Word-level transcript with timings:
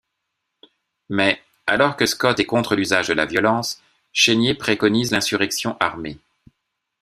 Mais, 1.09 1.39
alors 1.67 1.95
que 1.95 2.07
Scott 2.07 2.39
est 2.39 2.47
contre 2.47 2.75
l'usage 2.75 3.07
de 3.09 3.13
la 3.13 3.27
violence, 3.27 3.83
Chénier 4.13 4.55
préconise 4.55 5.11
l'insurrection 5.11 5.77
armée. 5.79 6.17